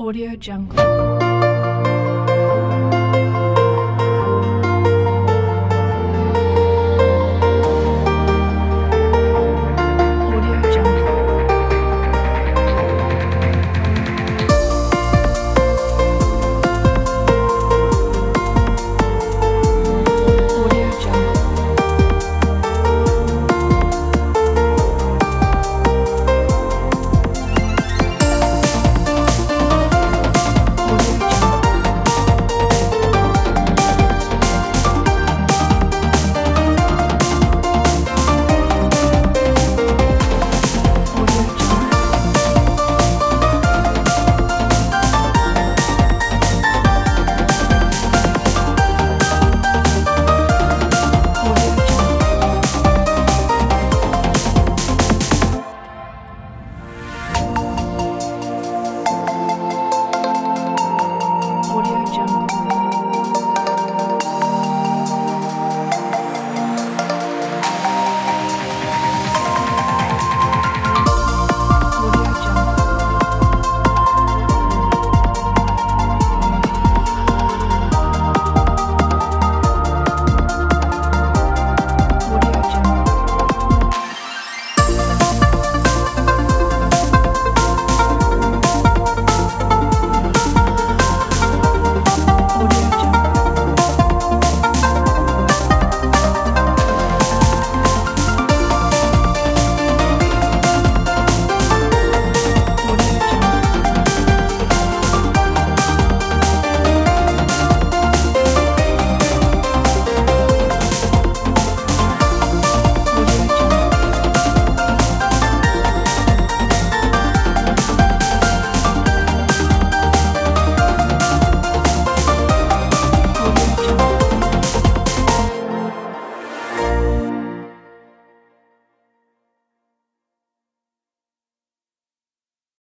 [0.00, 1.19] Audio Jungle.